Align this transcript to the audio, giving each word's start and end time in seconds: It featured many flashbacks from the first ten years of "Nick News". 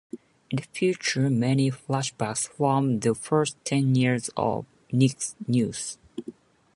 It 0.49 0.65
featured 0.73 1.31
many 1.31 1.69
flashbacks 1.69 2.47
from 2.49 3.01
the 3.01 3.13
first 3.13 3.55
ten 3.63 3.93
years 3.93 4.31
of 4.35 4.65
"Nick 4.91 5.19
News". 5.47 5.99